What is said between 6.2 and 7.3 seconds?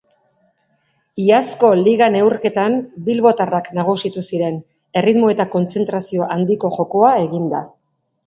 handiko jokoa